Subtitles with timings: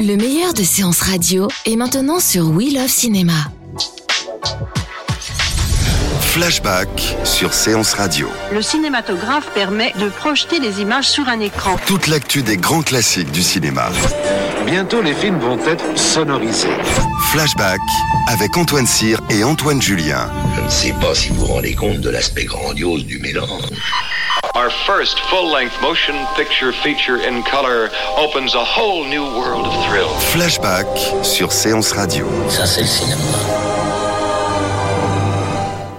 [0.00, 3.32] Le meilleur de séances radio est maintenant sur We Love Cinéma.
[6.20, 8.28] Flashback sur Séance Radio.
[8.52, 11.76] Le cinématographe permet de projeter les images sur un écran.
[11.86, 13.90] Toute l'actu des grands classiques du cinéma.
[14.66, 16.68] Bientôt, les films vont être sonorisés.
[17.30, 17.80] Flashback
[18.28, 20.30] avec Antoine Cyr et Antoine Julien.
[20.56, 23.70] Je ne sais pas si vous vous rendez compte de l'aspect grandiose du mélange.
[24.56, 30.08] Our first full-length motion picture feature in color opens a whole new world of thrill.
[30.32, 30.86] Flashback
[31.22, 32.26] sur Séance Radio.
[32.48, 33.20] Ça, c'est le cinéma.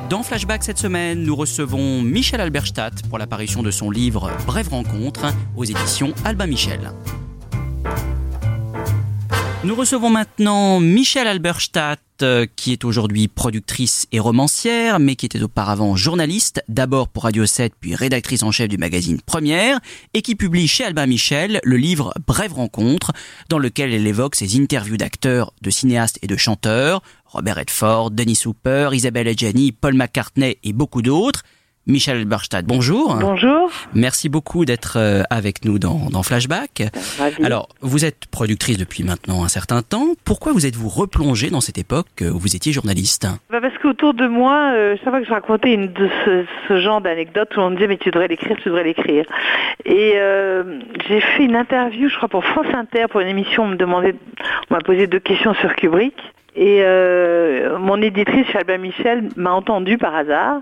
[0.09, 5.27] Dans Flashback cette semaine, nous recevons Michel Alberstadt pour l'apparition de son livre Brève rencontre
[5.55, 6.91] aux éditions Albin Michel.
[9.63, 11.99] Nous recevons maintenant Michel Alberstadt,
[12.55, 17.73] qui est aujourd'hui productrice et romancière, mais qui était auparavant journaliste, d'abord pour Radio 7,
[17.79, 19.79] puis rédactrice en chef du magazine Première,
[20.13, 23.11] et qui publie chez Albin Michel le livre Brève rencontre,
[23.49, 28.43] dans lequel elle évoque ses interviews d'acteurs, de cinéastes et de chanteurs, Robert Redford, Denis
[28.45, 31.43] Hooper, Isabelle Adjani, Paul McCartney et beaucoup d'autres.
[31.87, 33.15] Michel Alberstadt, bonjour.
[33.15, 33.71] Bonjour.
[33.93, 36.83] Merci beaucoup d'être euh, avec nous dans, dans Flashback.
[37.17, 37.45] Ravi.
[37.45, 40.07] Alors, vous êtes productrice depuis maintenant un certain temps.
[40.25, 43.25] Pourquoi vous êtes-vous replongée dans cette époque où vous étiez journaliste?
[43.49, 46.81] Bah, parce qu'autour de moi, euh, chaque fois que je racontais une de ce, ce
[46.81, 49.25] genre d'anecdote, tout le monde me disait mais tu devrais l'écrire, tu devrais l'écrire.
[49.85, 53.67] Et euh, j'ai fait une interview, je crois pour France Inter, pour une émission, on
[53.69, 54.15] me demandait,
[54.69, 56.15] on m'a posé deux questions sur Kubrick.
[56.57, 60.61] Et euh, mon éditrice chez Albin Michel m'a entendu par hasard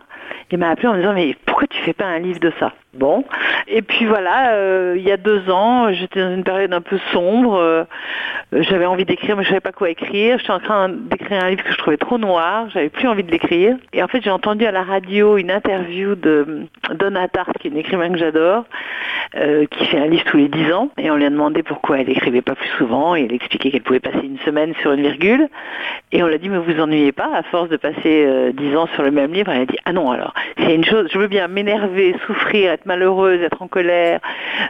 [0.52, 2.74] et m'a appelé en me disant mais pourquoi tu fais pas un livre de ça?
[2.96, 3.26] Bon.
[3.68, 6.98] Et puis voilà, euh, il y a deux ans, j'étais dans une période un peu
[7.12, 7.56] sombre.
[7.56, 7.84] euh,
[8.54, 10.38] j'avais envie d'écrire, mais je savais pas quoi écrire.
[10.40, 12.70] J'étais en train d'écrire un livre que je trouvais trop noir.
[12.74, 13.76] J'avais plus envie de l'écrire.
[13.92, 17.72] Et en fait, j'ai entendu à la radio une interview de Donna Tartt, qui est
[17.72, 18.64] une écrivain que j'adore,
[19.36, 20.90] euh, qui fait un livre tous les dix ans.
[20.98, 23.16] Et on lui a demandé pourquoi elle écrivait pas plus souvent.
[23.16, 25.50] Et elle expliquait qu'elle pouvait passer une semaine sur une virgule.
[26.14, 29.04] Et on l'a dit, mais vous ennuyez pas à force de passer dix ans sur
[29.04, 29.52] le même livre.
[29.52, 33.42] Elle a dit, ah non, alors, c'est une chose, je veux bien m'énerver, souffrir, malheureuse,
[33.42, 34.20] être en colère,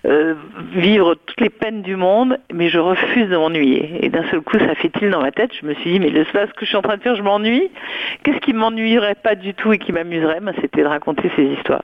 [0.05, 0.35] euh,
[0.73, 3.99] vivre toutes les peines du monde, mais je refuse de m'ennuyer.
[4.05, 5.51] Et d'un seul coup, ça fait il dans ma tête?
[5.61, 7.21] Je me suis dit, mais le ce que je suis en train de faire, je
[7.21, 7.69] m'ennuie?
[8.23, 10.39] Qu'est-ce qui m'ennuierait pas du tout et qui m'amuserait?
[10.41, 11.83] Ben, C'était de raconter ces histoires.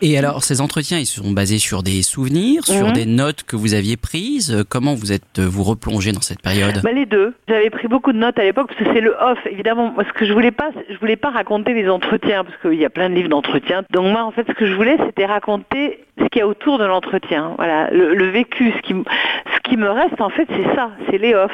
[0.00, 2.92] Et alors, ces entretiens, ils sont basés sur des souvenirs, sur Mhm.
[2.92, 4.64] des notes que vous aviez prises?
[4.68, 6.80] Comment vous êtes vous replongé dans cette période?
[6.82, 7.34] Bah, les deux.
[7.48, 9.38] J'avais pris beaucoup de notes à l'époque parce que c'est le off.
[9.50, 12.80] Évidemment, moi, ce que je voulais pas, je voulais pas raconter les entretiens parce qu'il
[12.80, 13.82] y a plein de livres d'entretien.
[13.90, 16.78] Donc moi, en fait, ce que je voulais, c'était raconter ce qu'il y a autour
[16.78, 17.54] de l'entretien.
[17.56, 18.72] Voilà, le, vécu.
[18.76, 20.90] Ce qui, ce qui me reste, en fait, c'est ça.
[21.10, 21.52] C'est les off.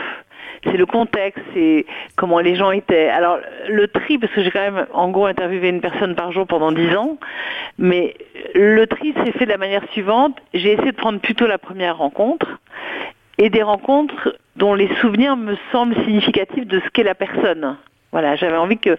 [0.64, 3.08] C'est le contexte, c'est comment les gens étaient.
[3.08, 6.46] Alors le tri, parce que j'ai quand même en gros interviewé une personne par jour
[6.46, 7.16] pendant dix ans,
[7.78, 8.14] mais
[8.54, 10.36] le tri s'est fait de la manière suivante.
[10.52, 12.58] J'ai essayé de prendre plutôt la première rencontre
[13.38, 17.78] et des rencontres dont les souvenirs me semblent significatifs de ce qu'est la personne.
[18.12, 18.98] Voilà, j'avais envie que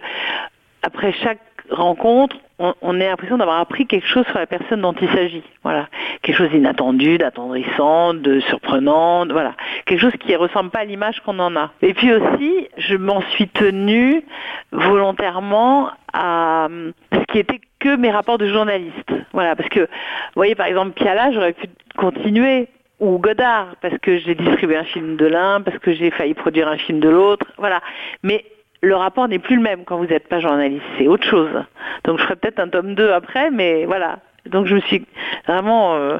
[0.82, 1.38] après chaque
[1.70, 5.42] rencontre, on, on ait l'impression d'avoir appris quelque chose sur la personne dont il s'agit.
[5.64, 5.88] Voilà,
[6.22, 11.20] quelque chose d'inattendu, d'attendrissant, de surprenant, voilà, quelque chose qui ne ressemble pas à l'image
[11.20, 11.72] qu'on en a.
[11.82, 14.22] Et puis aussi, je m'en suis tenue
[14.70, 16.68] volontairement à
[17.12, 19.12] ce qui était que mes rapports de journaliste.
[19.32, 22.68] Voilà, parce que, vous voyez, par exemple, Piala, j'aurais pu continuer
[23.00, 26.68] ou Godard, parce que j'ai distribué un film de l'un, parce que j'ai failli produire
[26.68, 27.80] un film de l'autre, voilà.
[28.22, 28.44] Mais
[28.82, 31.50] le rapport n'est plus le même quand vous n'êtes pas journaliste, c'est autre chose.
[32.04, 34.18] Donc je ferai peut-être un tome 2 après, mais voilà.
[34.50, 35.06] Donc je me suis
[35.46, 36.18] vraiment euh,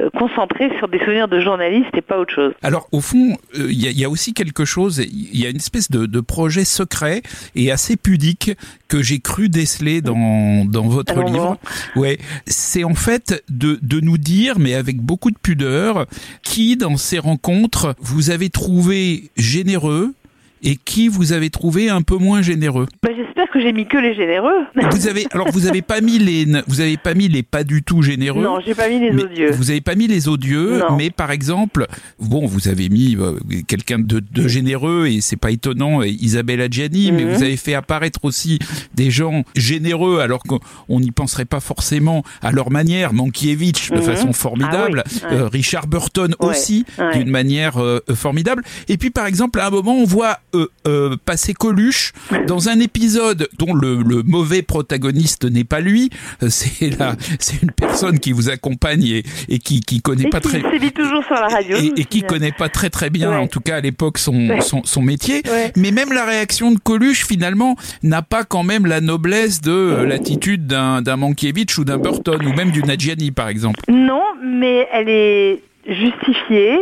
[0.00, 2.52] euh, concentrée sur des souvenirs de journaliste et pas autre chose.
[2.62, 5.44] Alors au fond, euh, il y, a- il y a aussi quelque chose, il y
[5.46, 7.22] a une espèce de, de projet secret
[7.56, 8.52] et assez pudique
[8.86, 11.58] que j'ai cru déceler dans, dans votre Alors, livre.
[11.96, 16.06] Ouais, c'est en fait de, de nous dire, mais avec beaucoup de pudeur,
[16.44, 20.14] qui dans ces rencontres vous avez trouvé généreux,
[20.62, 23.98] et qui vous avez trouvé un peu moins généreux bah, J'espère que j'ai mis que
[23.98, 24.66] les généreux.
[24.92, 27.82] Vous avez alors vous avez pas mis les vous avez pas mis les pas du
[27.82, 28.42] tout généreux.
[28.42, 29.50] Non, j'ai pas mis les odieux.
[29.52, 31.86] Vous avez pas mis les odieux, mais par exemple,
[32.18, 37.12] bon, vous avez mis euh, quelqu'un de, de, généreux et c'est pas étonnant, Isabelle Adjani,
[37.12, 37.34] mais mhm.
[37.34, 38.58] vous avez fait apparaître aussi
[38.94, 43.12] des gens généreux alors qu'on n'y penserait pas forcément à leur manière.
[43.12, 44.02] Mankiewicz de mhm.
[44.02, 48.62] façon formidable, ah euh, Richard Burton aussi d'une manière euh, formidable.
[48.88, 50.38] Et puis par exemple, à un moment, on voit
[50.86, 52.12] euh, passer Coluche
[52.46, 56.10] dans un épisode dont le, le mauvais protagoniste n'est pas lui.
[56.48, 60.60] C'est là, c'est une personne qui vous accompagne et, et qui qui connaît pas très
[60.90, 63.80] toujours sur la radio et, qui connaît pas très très bien, en tout cas à
[63.80, 65.42] l'époque son, son, son métier.
[65.76, 70.66] Mais même la réaction de Coluche finalement n'a pas quand même la noblesse de l'attitude
[70.66, 73.80] d'un d'un Mankiewicz ou d'un Burton ou même du Nadjiani par exemple.
[73.88, 76.78] Non, mais elle est justifiée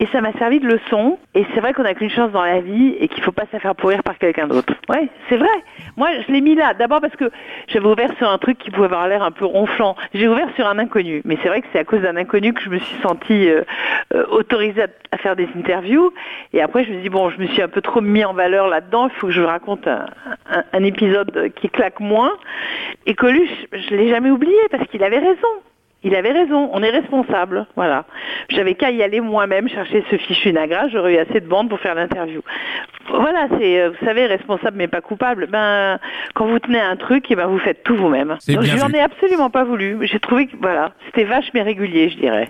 [0.00, 1.18] et ça m'a servi de leçon.
[1.34, 3.46] Et c'est vrai qu'on n'a qu'une chance dans la vie et qu'il ne faut pas
[3.52, 4.72] se faire pourrir par quelqu'un d'autre.
[4.88, 5.48] Ouais, c'est vrai.
[5.96, 6.74] Moi, je l'ai mis là.
[6.74, 7.30] D'abord parce que
[7.66, 9.96] j'avais ouvert sur un truc qui pouvait avoir l'air un peu ronflant.
[10.14, 11.22] J'ai ouvert sur un inconnu.
[11.24, 13.62] Mais c'est vrai que c'est à cause d'un inconnu que je me suis sentie euh,
[14.14, 16.12] euh, autorisée à, faire des interviews.
[16.52, 18.68] Et après, je me dis, bon, je me suis un peu trop mis en valeur
[18.68, 19.08] là-dedans.
[19.08, 20.06] Il faut que je raconte un,
[20.72, 22.32] un épisode qui claque moins.
[23.06, 25.48] Et Coluche, je l'ai jamais oublié parce qu'il avait raison.
[26.04, 28.04] Il avait raison, on est responsable, voilà.
[28.50, 31.80] J'avais qu'à y aller moi-même chercher ce fichu Nagra, j'aurais eu assez de bandes pour
[31.80, 32.40] faire l'interview.
[33.10, 35.48] Voilà, c'est, euh, vous savez, responsable mais pas coupable.
[35.50, 35.98] Ben,
[36.34, 38.36] quand vous tenez un truc, et eh ben vous faites tout vous-même.
[38.46, 39.98] Je n'en ai absolument pas voulu.
[40.02, 42.48] J'ai trouvé que voilà, c'était vache mais régulier, je dirais.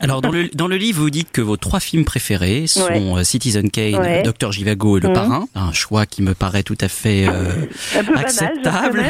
[0.00, 3.22] Alors dans le dans le livre, vous dites que vos trois films préférés sont euh,
[3.22, 5.14] Citizen Kane, Docteur Givago et Le mhm.
[5.14, 7.66] Parrain, un choix qui me paraît tout à fait euh,
[8.16, 9.02] acceptable.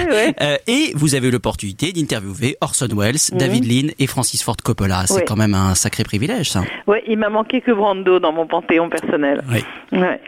[0.66, 3.38] et vous avez eu l'opportunité d'interviewer Orson Welles, mhm.
[3.38, 5.06] David Lee et Francis Ford Coppola.
[5.06, 6.62] C'est quand même un sacré privilège, ça.
[6.86, 9.42] Oui, il m'a manqué que Brando dans mon panthéon personnel.
[9.50, 9.62] Oui.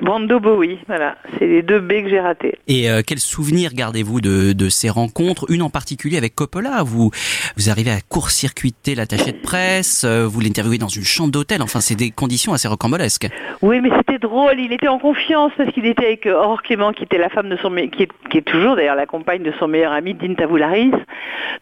[0.00, 1.17] Brando, Bowie, voilà.
[1.39, 2.59] C'est les deux B que j'ai ratés.
[2.69, 5.47] Et euh, quel souvenir gardez-vous de, de, ces rencontres?
[5.51, 6.83] Une en particulier avec Coppola.
[6.83, 7.11] Vous,
[7.57, 11.62] vous arrivez à court-circuiter l'attaché de presse, euh, vous l'interviewez dans une chambre d'hôtel.
[11.62, 13.29] Enfin, c'est des conditions assez rocambolesques.
[13.62, 14.59] Oui, mais c'était drôle.
[14.59, 17.57] Il était en confiance parce qu'il était avec Aurore Clément, qui était la femme de
[17.57, 20.93] son, qui est, qui est toujours d'ailleurs la compagne de son meilleur ami, Dean Tavoularis.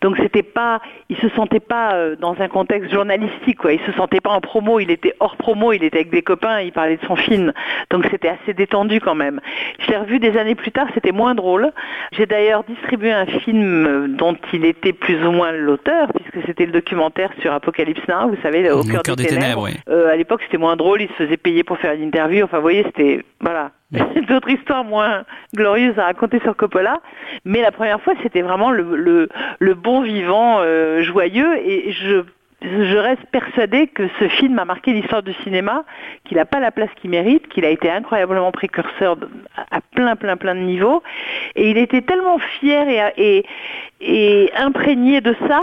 [0.01, 3.59] Donc c'était pas, il se sentait pas euh, dans un contexte journalistique.
[3.59, 3.75] Quoi.
[3.75, 6.61] Il se sentait pas en promo, il était hors promo, il était avec des copains,
[6.61, 7.53] il parlait de son film.
[7.91, 9.41] Donc c'était assez détendu quand même.
[9.81, 11.71] Je l'ai revu des années plus tard, c'était moins drôle.
[12.13, 16.73] J'ai d'ailleurs distribué un film dont il était plus ou moins l'auteur, puisque c'était le
[16.73, 19.69] documentaire sur Apocalypse Now, vous savez, au, cœur, des, ténèbres.
[19.89, 22.45] Euh, à l'époque, c'était moins drôle, il se faisait payer pour faire une interview.
[22.45, 23.71] Enfin, vous voyez, c'était voilà.
[24.29, 25.25] D'autres histoires moins
[25.55, 27.01] glorieuses à raconter sur Coppola,
[27.47, 32.23] mais la première fois c'était vraiment le, le, bon vivant euh, joyeux et je
[32.61, 35.85] je reste persuadée que ce film a marqué l'histoire du cinéma,
[36.25, 39.17] qu'il n'a pas la place qu'il mérite, qu'il a été incroyablement précurseur
[39.71, 41.03] à plein, plein, plein de niveaux.
[41.55, 43.47] Et il était tellement fier et, et,
[44.01, 45.61] et imprégné de ça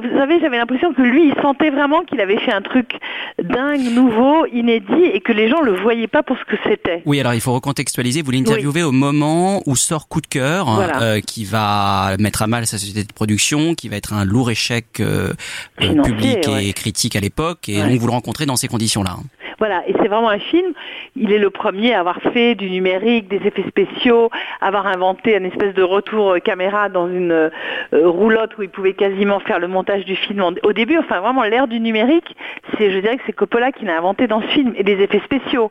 [0.00, 2.98] vous savez, j'avais l'impression que lui, il sentait vraiment qu'il avait fait un truc
[3.42, 7.02] dingue, nouveau, inédit, et que les gens le voyaient pas pour ce que c'était.
[7.04, 8.22] Oui, alors il faut recontextualiser.
[8.22, 10.68] Vous l'interviewez au moment où sort Coup de cœur,
[11.00, 14.50] euh, qui va mettre à mal sa société de production, qui va être un lourd
[14.50, 15.32] échec euh,
[15.80, 19.16] euh, public et critique à l'époque, et donc vous le rencontrez dans ces conditions-là.
[19.58, 20.72] Voilà, et c'est vraiment un film.
[21.16, 25.44] Il est le premier à avoir fait du numérique, des effets spéciaux, avoir inventé un
[25.44, 27.50] espèce de retour euh, caméra dans une euh,
[27.92, 30.98] roulotte où il pouvait quasiment faire le montage du film au début.
[30.98, 32.36] Enfin, vraiment, l'ère du numérique,
[32.76, 35.20] c'est, je dirais que c'est Coppola qui l'a inventé dans ce film et des effets
[35.20, 35.70] spéciaux.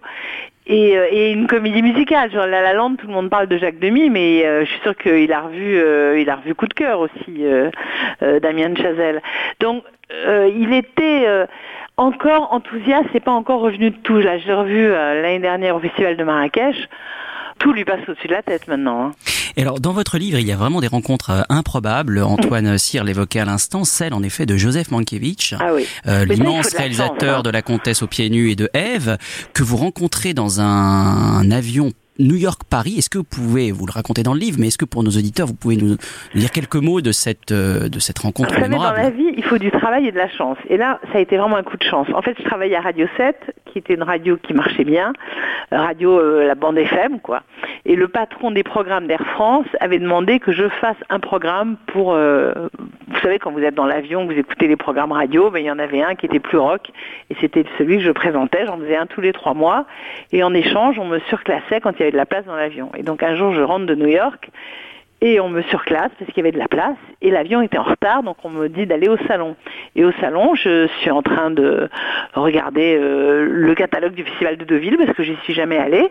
[0.68, 3.80] Et, euh, et, une comédie musicale, genre La La tout le monde parle de Jacques
[3.80, 7.44] Demy, mais je suis sûre qu'il a revu, il a revu Coup de cœur aussi,
[8.22, 9.22] Damien Chazelle.
[9.60, 11.48] Donc, il était
[12.02, 14.18] encore enthousiaste, c'est pas encore revenu de tout.
[14.18, 16.90] Là, j'ai revu euh, l'année dernière au Festival de Marrakech.
[17.62, 19.06] Tout lui passe au-dessus de la tête maintenant.
[19.06, 19.12] Hein.
[19.56, 22.24] Et alors, dans votre livre, il y a vraiment des rencontres euh, improbables.
[22.24, 25.86] Antoine Cyr l'évoquait à l'instant, celle en effet de Joseph Mankiewicz, ah oui.
[26.08, 29.18] euh, l'immense réalisateur de La Comtesse aux pieds nus et de Ève,
[29.54, 31.92] que vous rencontrez dans un avion
[32.22, 32.96] New York-Paris.
[32.98, 35.12] Est-ce que vous pouvez, vous le raconter dans le livre, mais est-ce que pour nos
[35.12, 35.98] auditeurs, vous pouvez nous
[36.36, 39.44] dire quelques mots de cette, euh, de cette rencontre Vous mémorable Dans la vie, il
[39.44, 40.58] faut du travail et de la chance.
[40.70, 42.08] Et là, ça a été vraiment un coup de chance.
[42.14, 45.14] En fait, je travaillais à Radio 7, qui était une radio qui marchait bien,
[45.74, 47.44] euh, radio euh, la bande FM, quoi.
[47.86, 52.14] Et le patron des programmes d'Air France avait demandé que je fasse un programme pour,
[52.14, 55.72] vous savez, quand vous êtes dans l'avion, vous écoutez les programmes radio, ben, il y
[55.72, 56.92] en avait un qui était plus rock,
[57.30, 58.66] et c'était celui que je présentais.
[58.66, 59.86] J'en faisais un tous les trois mois,
[60.32, 62.92] et en échange, on me surclassait quand il y avait de la place dans l'avion.
[62.96, 64.50] Et donc un jour, je rentre de New York
[65.24, 67.84] Et on me surclasse parce qu'il y avait de la place et l'avion était en
[67.84, 69.56] retard, donc on me dit d'aller au salon.
[69.96, 71.90] Et au salon, je suis en train de
[72.34, 76.10] regarder euh, le catalogue du festival de Deauville parce que j'y suis jamais allée.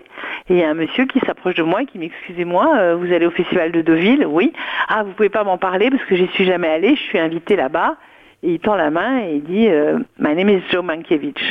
[0.48, 3.12] Et il y a un monsieur qui s'approche de moi et qui m'excusez-moi, euh, vous
[3.12, 4.24] allez au festival de Deauville?
[4.26, 4.52] Oui.
[4.88, 7.56] Ah, vous pouvez pas m'en parler parce que j'y suis jamais allée, je suis invitée
[7.56, 7.96] là-bas.
[8.44, 11.42] Et il tend la main et il dit euh, My name is Joe Mankiewicz.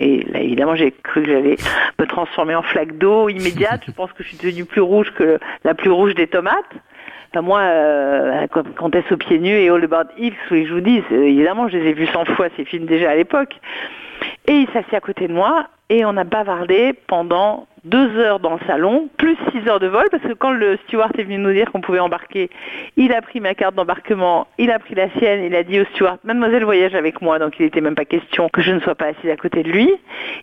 [0.00, 1.56] Et là, évidemment, j'ai cru que j'allais
[1.98, 3.82] me transformer en flaque d'eau immédiate.
[3.86, 6.74] Je pense que je suis devenue plus rouge que la plus rouge des tomates
[7.40, 8.46] moi, euh,
[8.76, 11.90] Comtesse aux pieds nus et All About Eve, que je vous dis, évidemment, je les
[11.90, 13.58] ai vus 100 fois, ces films déjà à l'époque.
[14.46, 18.54] Et il s'assied à côté de moi et on a bavardé pendant deux heures dans
[18.54, 21.52] le salon, plus six heures de vol, parce que quand le steward est venu nous
[21.52, 22.48] dire qu'on pouvait embarquer,
[22.96, 25.84] il a pris ma carte d'embarquement, il a pris la sienne, il a dit au
[25.92, 28.94] steward, mademoiselle voyage avec moi, donc il n'était même pas question que je ne sois
[28.94, 29.92] pas assise à côté de lui.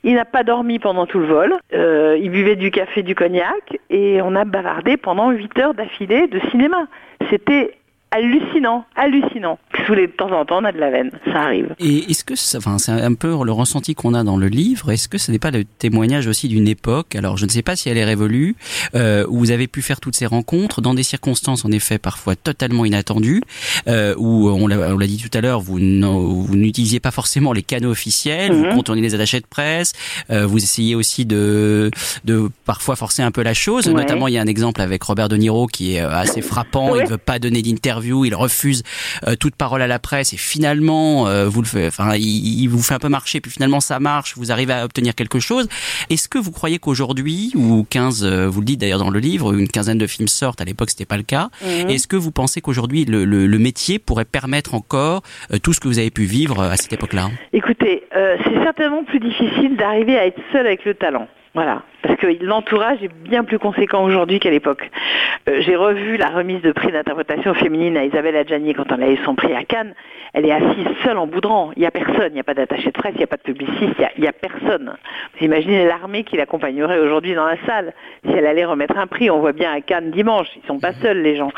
[0.04, 3.80] Il n'a pas dormi pendant tout le vol, euh, il buvait du café, du cognac,
[3.90, 6.86] et on a bavardé pendant huit heures d'affilée de cinéma.
[7.32, 7.74] C'était
[8.12, 9.58] hallucinant, hallucinant.
[9.86, 11.76] Sous les, de temps en temps, on a de la veine, ça arrive.
[11.80, 14.92] Et est-ce que, enfin, c'est un peu le ressenti qu'on a dans le livre.
[14.92, 17.16] Est-ce que ce n'est pas le témoignage aussi d'une époque?
[17.16, 18.56] Alors, je ne sais pas si elle est révolue,
[18.96, 22.36] euh, où vous avez pu faire toutes ces rencontres dans des circonstances, en effet, parfois
[22.36, 23.42] totalement inattendues,
[23.88, 28.52] euh, où on l'a dit tout à l'heure, vous n'utilisiez pas forcément les canaux officiels,
[28.52, 28.76] vous mhm.
[28.76, 29.94] contournez les attachés de presse,
[30.32, 31.92] euh, vous essayez aussi de,
[32.26, 33.88] de parfois forcer un peu la chose.
[33.88, 36.96] Notamment, il y a un exemple avec Robert De Niro qui est assez frappant.
[36.96, 38.84] Il ne veut pas donner d'interview il refuse
[39.40, 42.94] toute parole à la presse et finalement euh, vous le fait, enfin il, vous fait
[42.94, 45.68] un peu marcher puis finalement ça marche, vous arrivez à obtenir quelque chose.
[46.10, 49.54] Est-ce que vous croyez qu'aujourd'hui ou 15 euh, vous le dites d'ailleurs dans le livre,
[49.54, 51.50] une quinzaine de films sortent, à l'époque c'était pas le cas.
[51.62, 51.90] Mhm.
[51.90, 55.22] Est-ce que vous pensez qu'aujourd'hui le, le, métier pourrait permettre encore
[55.64, 57.30] tout ce que vous avez pu vivre à cette époque-là?
[57.52, 61.28] Écoutez, c'est certainement plus difficile d'arriver à être seul avec le talent.
[61.56, 64.90] Voilà, parce que l'entourage est bien plus conséquent aujourd'hui qu'à l'époque.
[65.50, 69.08] Euh, j'ai revu la remise de prix d'interprétation féminine à Isabelle Adjani quand on a
[69.08, 69.96] eu son prix à Cannes.
[70.34, 71.72] Elle est assise seule en boudrant.
[71.76, 73.38] Il n'y a personne, il n'y a pas d'attaché de presse, il n'y a pas
[73.38, 74.96] de publiciste, il n'y a, personne.
[75.38, 77.94] Vous imaginez l'armée qui l'accompagnerait aujourd'hui dans la salle
[78.26, 79.32] si elle allait remettre un prix.
[79.32, 81.52] On voit bien à Cannes dimanche, ils sont pas seuls les gens.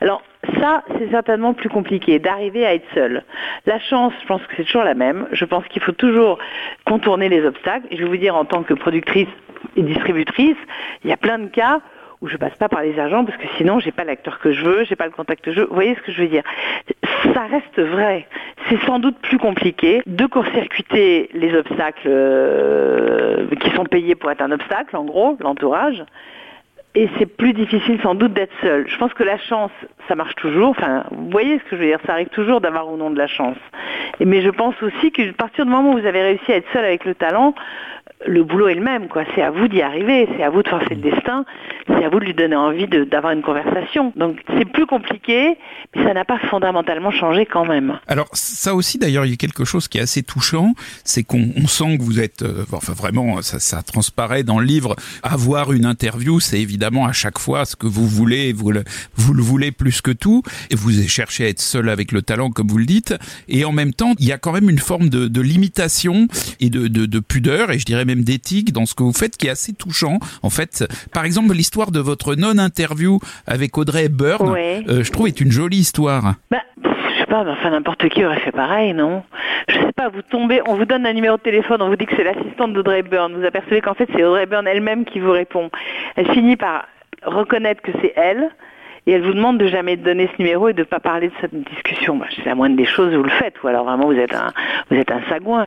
[0.00, 0.22] Alors
[0.60, 3.22] ça, c'est certainement plus compliqué, d'arriver à être seul.
[3.66, 5.26] La chance, je pense que c'est toujours la même.
[5.32, 6.38] Je pense qu'il faut toujours
[6.84, 7.86] contourner les obstacles.
[7.90, 9.28] Je vais vous dire, en tant que productrice
[9.76, 10.56] et distributrice,
[11.02, 11.80] il y a plein de cas
[12.20, 14.64] où je passe pas par les agents parce que sinon j'ai pas l'acteur que je
[14.64, 15.66] veux, j'ai pas le contact que je veux.
[15.66, 16.42] Vous voyez ce que je veux dire?
[17.34, 18.26] Ça reste vrai.
[18.68, 24.40] C'est sans doute plus compliqué de court-circuiter les obstacles euh, qui sont payés pour être
[24.40, 26.02] un obstacle, en gros, l'entourage,
[26.94, 28.86] et c'est plus difficile sans doute d'être seul.
[28.88, 29.72] Je pense que la chance,
[30.06, 30.70] ça marche toujours.
[30.70, 33.18] Enfin, vous voyez ce que je veux dire, ça arrive toujours d'avoir ou non de
[33.18, 33.56] la chance.
[34.20, 36.84] Mais je pense aussi qu'à partir du moment où vous avez réussi à être seul
[36.84, 37.54] avec le talent,
[38.26, 39.24] le boulot est le même, quoi.
[39.34, 41.44] C'est à vous d'y arriver, c'est à vous de forcer le destin,
[41.86, 44.12] c'est à vous de lui donner envie d'avoir une conversation.
[44.16, 45.56] Donc c'est plus compliqué,
[45.94, 47.98] mais ça n'a pas fondamentalement changé quand même.
[48.08, 51.66] Alors ça aussi, d'ailleurs, il y a quelque chose qui est assez touchant, c'est qu'on
[51.66, 54.96] sent que vous êtes, euh, enfin vraiment, ça, ça, transparaît dans le livre.
[55.22, 58.84] Avoir une interview, c'est évidemment à chaque fois ce que vous voulez, vous le,
[59.16, 62.50] vous le voulez plus que tout, et vous cherchez à être seul avec le talent,
[62.50, 63.14] comme vous le dites,
[63.48, 66.28] et en même temps, il y a quand même une forme de, de limitation
[66.60, 69.36] et de, de, de pudeur, et je dirais même d'éthique dans ce que vous faites
[69.36, 70.18] qui est assez touchant.
[70.42, 75.40] En fait, par exemple, l'histoire de votre non-interview avec Audrey Hepburn, euh, je trouve est
[75.40, 76.34] une jolie histoire.
[76.50, 79.22] Bah, je sais pas, enfin n'importe qui aurait fait pareil, non?
[79.68, 82.06] Je sais pas, vous tombez, on vous donne un numéro de téléphone, on vous dit
[82.06, 85.32] que c'est l'assistante d'Audrey Hepburn, vous apercevez qu'en fait c'est Audrey Hepburn elle-même qui vous
[85.32, 85.70] répond.
[86.16, 86.86] Elle finit par
[87.24, 88.50] reconnaître que c'est elle,
[89.06, 91.34] et elle vous demande de jamais donner ce numéro et de ne pas parler de
[91.40, 92.16] cette discussion.
[92.16, 94.52] Bah, c'est la moindre des choses, vous le faites, ou alors vraiment vous êtes un,
[94.90, 95.66] vous êtes un sagouin.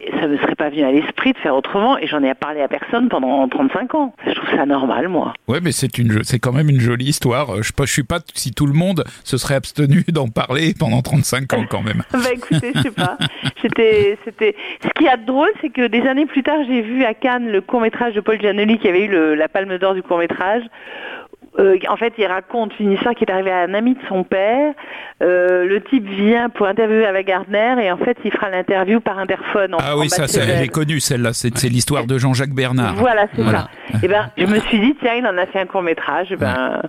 [0.00, 2.32] Et ça ne me serait pas venu à l'esprit de faire autrement, et j'en ai
[2.34, 4.14] parlé à personne pendant 35 ans.
[4.26, 5.34] Je trouve ça normal, moi.
[5.48, 7.62] Ouais, mais c'est une, c'est quand même une jolie histoire.
[7.62, 11.52] Je ne suis pas si tout le monde se serait abstenu d'en parler pendant 35
[11.52, 12.02] ans quand même.
[12.12, 13.18] bah écoutez, je sais pas.
[13.60, 14.56] C'était, c'était.
[14.82, 17.60] Ce qui est drôle, c'est que des années plus tard, j'ai vu à Cannes le
[17.60, 20.62] court métrage de Paul Giannoli qui avait eu le, la Palme d'Or du court métrage
[21.58, 24.22] euh, en fait, il raconte une histoire qui est arrivée à un ami de son
[24.22, 24.74] père.
[25.20, 29.18] Euh, le type vient pour interviewer avec Gardner et en fait, il fera l'interview par
[29.18, 29.74] interphone.
[29.78, 31.32] ah oui, ça, j'ai connu celle-là.
[31.32, 32.94] C'est l'histoire de Jean-Jacques Bernard.
[32.94, 33.68] Voilà, c'est ça.
[33.94, 36.28] Et eh ben, je me suis dit, tiens, il en a fait un court métrage.
[36.30, 36.80] Eh ben,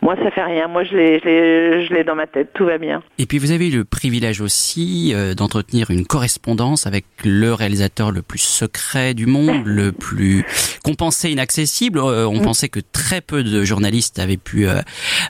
[0.00, 0.68] moi, ça fait rien.
[0.68, 2.50] Moi, je l'ai, je l'ai dans ma tête.
[2.54, 3.02] Tout va bien.
[3.18, 8.10] Et puis, vous avez eu le privilège aussi euh, d'entretenir une correspondance avec le réalisateur
[8.10, 10.46] le plus secret du monde, le plus
[10.82, 11.98] compensé, inaccessible.
[11.98, 12.42] on mm.
[12.42, 14.80] pensait que très peu de journalistes avait pu euh,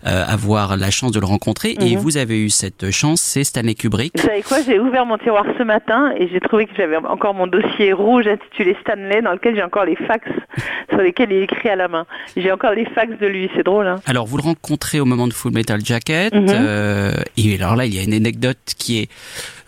[0.06, 1.76] euh, avoir la chance de le rencontrer.
[1.80, 2.02] Et mhm.
[2.02, 4.12] vous avez eu cette chance, c'est Stanley Kubrick.
[4.16, 7.34] Vous savez quoi J'ai ouvert mon tiroir ce matin et j'ai trouvé que j'avais encore
[7.34, 10.26] mon dossier rouge intitulé Stanley, dans lequel j'ai encore les fax
[10.90, 12.06] sur lesquels il écrit à la main.
[12.36, 13.86] J'ai encore les fax de lui, c'est drôle.
[13.86, 16.34] Hein Alors vous le rencontrez au moment de Full Metal Jacket.
[16.34, 16.46] Mhm.
[16.50, 19.10] euh, et alors là, il y a une anecdote qui est,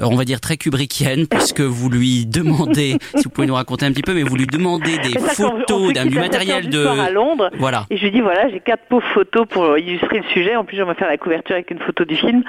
[0.00, 3.92] on va dire, très kubrickienne, puisque vous lui demandez, si vous pouvez nous raconter un
[3.92, 6.84] petit peu, mais vous lui demandez des ça, photos d'un du matériel de...
[6.86, 7.50] à Londres.
[7.58, 7.86] Voilà.
[7.90, 10.56] Et je lui dis voilà, j'ai quatre pauvres photos pour illustrer le sujet.
[10.56, 12.42] En plus, j'aimerais faire la couverture avec une photo du film.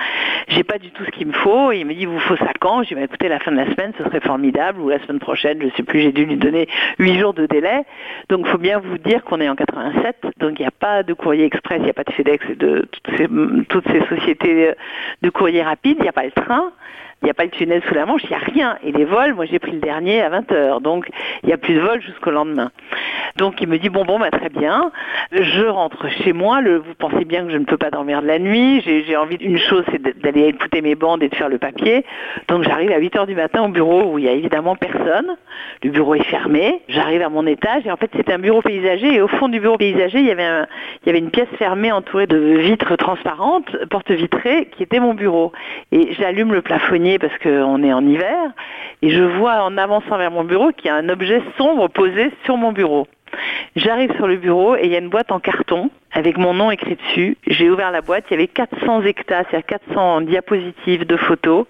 [0.48, 1.72] J'ai pas du tout ce qu'il me faut.
[1.72, 3.52] Et il me dit, vous faut ça quand Je lui dis, bah, écoutez, la fin
[3.52, 4.80] de la semaine, ce serait formidable.
[4.80, 6.02] Ou la semaine prochaine, je sais plus.
[6.02, 6.68] J'ai dû lui donner
[7.00, 7.84] huit jours de délai.
[8.30, 10.16] Donc, faut bien vous dire qu'on est en 87.
[10.40, 12.56] Donc, il n'y a pas de courrier express, il n'y a pas de FedEx et
[12.56, 13.28] de toutes ces,
[13.68, 14.74] toutes ces sociétés
[15.22, 15.98] de courrier rapide.
[16.00, 16.72] Il n'y a pas le train.
[17.22, 18.78] Il n'y a pas le tunnel sous la Manche, il n'y a rien.
[18.84, 21.08] Et les vols, moi j'ai pris le dernier à 20h, donc
[21.44, 22.72] il n'y a plus de vol jusqu'au lendemain.
[23.38, 24.92] Donc il me dit, bon, bon, bah, très bien,
[25.32, 28.40] je rentre chez moi, vous pensez bien que je ne peux pas dormir de la
[28.40, 32.06] nuit, j'ai envie d'une chose, c'est d'aller écouter mes bandes et de faire le papier.
[32.48, 35.38] Donc j'arrive à 8h du matin au bureau où il y a évidemment personne,
[35.84, 39.14] le bureau est fermé, j'arrive à mon étage et en fait c'était un bureau paysager
[39.14, 42.96] et au fond du bureau paysager il y avait, une pièce fermée entourée de vitres
[42.96, 45.52] transparentes, portes vitrées, qui était mon bureau.
[45.92, 48.52] Et j'allume le plafonnier parce qu'on est en hiver
[49.02, 52.32] et je vois en avançant vers mon bureau qu'il y a un objet sombre posé
[52.46, 53.08] sur mon bureau.
[53.76, 56.72] J'arrive sur le bureau et il y a une boîte en carton avec mon nom
[56.72, 57.38] écrit dessus.
[57.48, 61.66] J'ai ouvert la boîte, il y avait 400 hectares, c'est-à-dire 400 diapositives de photos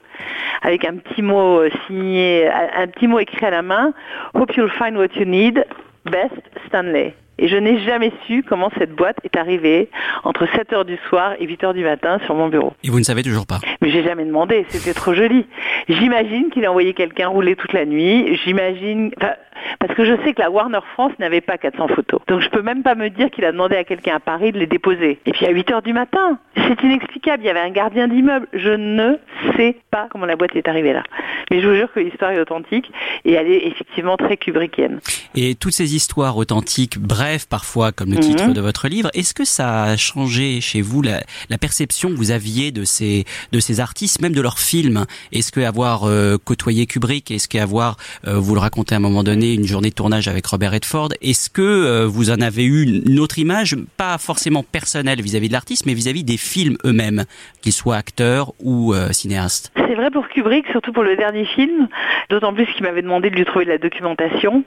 [0.63, 3.93] avec un petit mot euh, signé, un un petit mot écrit à la main.
[4.33, 5.63] Hope you'll find what you need.
[6.05, 7.13] Best Stanley.
[7.41, 9.89] Et je n'ai jamais su comment cette boîte est arrivée
[10.23, 12.73] entre 7 heures du soir et 8 heures du matin sur mon bureau.
[12.83, 13.59] Et vous ne savez toujours pas.
[13.81, 15.47] Mais j'ai jamais demandé, c'était trop joli.
[15.89, 18.39] J'imagine qu'il a envoyé quelqu'un rouler toute la nuit.
[18.45, 19.33] J'imagine, enfin,
[19.79, 22.21] parce que je sais que la Warner France n'avait pas 400 photos.
[22.27, 24.59] Donc je peux même pas me dire qu'il a demandé à quelqu'un à Paris de
[24.59, 25.19] les déposer.
[25.25, 27.43] Et puis à 8 heures du matin, c'est inexplicable.
[27.43, 28.47] Il y avait un gardien d'immeuble.
[28.53, 29.15] Je ne
[29.57, 31.03] sais pas comment la boîte est arrivée là.
[31.49, 32.91] Mais je vous jure que l'histoire est authentique
[33.25, 34.99] et elle est effectivement très kubrickienne.
[35.35, 38.21] Et toutes ces histoires authentiques, brèves parfois, comme le Mhm.
[38.21, 42.15] titre de votre livre, est-ce que ça a changé chez vous la, la perception que
[42.15, 45.05] vous aviez de ces de ces artistes, même de leurs films?
[45.33, 49.23] Est-ce que avoir euh, côtoyé Kubrick, est-ce qu'avoir, euh, vous le racontez à un moment
[49.23, 52.83] donné, une journée de tournage avec Robert Redford, est-ce que euh, vous en avez eu
[52.83, 57.25] une autre image, pas forcément personnelle vis-à-vis de l'artiste, mais vis-à-vis des films eux-mêmes,
[57.61, 59.71] qu'ils soient acteurs ou euh, cinéastes?
[59.75, 61.87] C'est vrai pour Kubrick, surtout pour le dernier film,
[62.29, 64.63] d'autant plus qu'il m'avait demandé de lui trouver de la documentation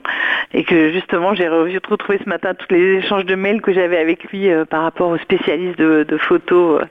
[0.53, 4.23] et que justement j'ai retrouvé ce matin tous les échanges de mails que j'avais avec
[4.25, 6.83] lui euh, par rapport aux spécialistes de, photos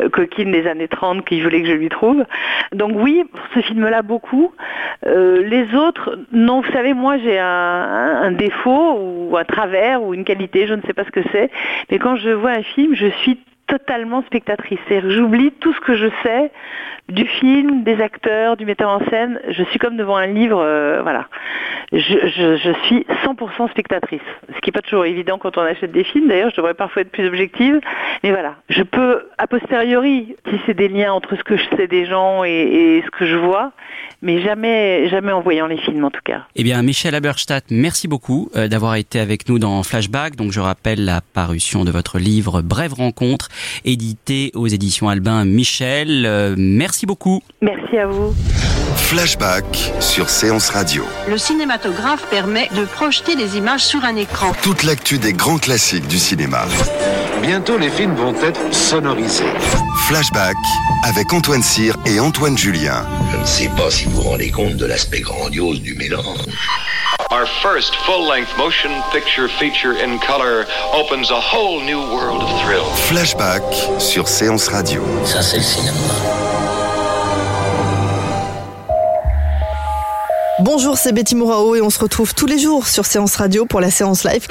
[0.00, 2.24] euh, coquines des années 30 qu'il voulait que je lui trouve.
[2.72, 4.52] Donc oui, pour ce film-là beaucoup.
[5.04, 10.24] Les autres, non, vous savez, moi j'ai un- un défaut ou un travers ou une
[10.24, 11.50] qualité, je ne sais pas ce que c'est,
[11.90, 13.38] mais quand je vois un film, je suis
[13.68, 14.80] totalement spectatrice.
[14.90, 16.50] J'oublie tout ce que je sais
[17.08, 19.40] du film, des acteurs, du metteur en scène.
[19.48, 21.26] Je suis comme devant un livre, euh, voilà.
[21.90, 24.20] Je, suis 100% spectatrice.
[24.54, 26.28] Ce qui n'est pas toujours évident quand on achète des films.
[26.28, 27.80] D'ailleurs, je devrais parfois être plus objective.
[28.22, 32.04] Mais voilà, je peux, a posteriori, tisser des liens entre ce que je sais des
[32.04, 33.72] gens et, ce que je vois,
[34.20, 36.42] mais jamais, jamais en voyant les films en tout cas.
[36.56, 40.36] Eh bien, Michel Aberstadt, merci beaucoup euh, d'avoir été avec nous dans Flashback.
[40.36, 43.48] Donc, je rappelle la parution de votre livre Brève rencontre,
[43.84, 46.24] édité aux éditions Albin Michel.
[46.26, 47.40] Euh, merci beaucoup.
[47.60, 48.34] Merci à vous.
[48.96, 51.04] Flashback sur Séance Radio.
[51.28, 54.52] Le cinématographe permet de projeter des images sur un écran.
[54.62, 56.66] Toute l'actu des grands classiques du cinéma.
[57.40, 59.44] Bientôt, les films vont être sonorisés.
[60.08, 60.56] Flashback
[61.04, 63.06] avec Antoine Cyr et Antoine Julien.
[63.32, 66.46] Je ne sais pas si vous vous rendez compte de l'aspect grandiose du mélange.
[67.30, 72.84] Our first full-length motion picture feature in color opens a whole new world of thrill.
[73.08, 73.47] Flashback
[73.98, 75.02] sur Séance Radio.
[75.24, 75.96] Ça, c'est le cinéma.
[80.60, 83.80] Bonjour, c'est Betty Mourao et on se retrouve tous les jours sur Séance Radio pour
[83.80, 84.46] la séance live.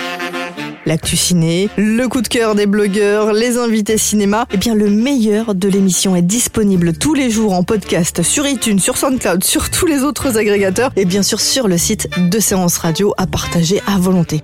[0.88, 4.48] L'actu ciné, le coup de cœur des blogueurs, les invités cinéma.
[4.52, 8.80] Eh bien, le meilleur de l'émission est disponible tous les jours en podcast sur iTunes,
[8.80, 12.78] sur SoundCloud, sur tous les autres agrégateurs et bien sûr sur le site de Séance
[12.80, 14.44] Radio à partager à volonté.